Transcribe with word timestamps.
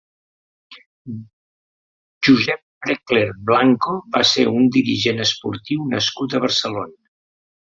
Josep 2.27 2.63
Preckler 2.85 3.27
Blanco 3.51 3.93
va 4.17 4.25
ser 4.33 4.47
un 4.55 4.67
dirigent 4.79 5.23
esportiu 5.27 5.89
nascut 5.97 6.33
a 6.33 6.43
Barcelona. 6.49 6.99